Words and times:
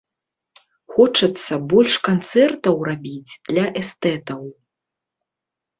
Хочацца 0.95 1.53
больш 1.73 1.93
канцэртаў 2.09 2.75
рабіць 2.91 3.31
для 3.53 3.65
эстэтаў. 3.85 4.41